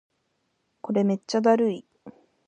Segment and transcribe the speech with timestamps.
[0.81, 1.85] これめっちゃだるい